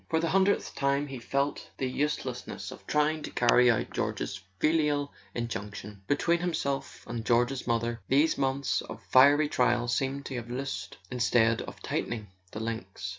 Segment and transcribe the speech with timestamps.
[0.09, 5.13] For the hundredth time he felt the uselessness of trying to carry out George's filial
[5.35, 10.97] injunction: between himself and George's mother these months of fiery trial seemed to have loosed
[11.11, 13.09] instead of tightening the links.